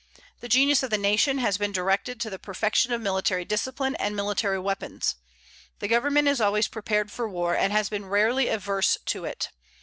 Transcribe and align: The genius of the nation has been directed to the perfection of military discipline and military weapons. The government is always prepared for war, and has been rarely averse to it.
The 0.39 0.49
genius 0.49 0.81
of 0.81 0.89
the 0.89 0.97
nation 0.97 1.37
has 1.37 1.59
been 1.59 1.71
directed 1.71 2.19
to 2.21 2.31
the 2.31 2.39
perfection 2.39 2.91
of 2.91 2.99
military 2.99 3.45
discipline 3.45 3.95
and 3.97 4.15
military 4.15 4.57
weapons. 4.57 5.15
The 5.77 5.87
government 5.87 6.27
is 6.27 6.41
always 6.41 6.67
prepared 6.67 7.11
for 7.11 7.29
war, 7.29 7.55
and 7.55 7.71
has 7.71 7.87
been 7.87 8.07
rarely 8.07 8.47
averse 8.47 8.97
to 9.05 9.25
it. 9.25 9.51